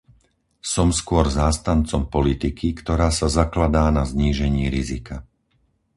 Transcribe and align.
Som 0.73 0.89
skôr 0.99 1.25
zástancom 1.39 2.03
politiky, 2.15 2.67
ktorá 2.79 3.09
sa 3.19 3.27
zakladá 3.37 3.85
na 3.97 4.01
znížení 4.11 4.63
rizika. 4.75 5.15